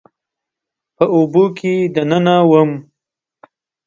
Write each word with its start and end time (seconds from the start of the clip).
په 0.95 1.03
اوبو 1.15 1.43
کې 1.57 1.73
دننه 1.95 2.35
وم 2.49 2.71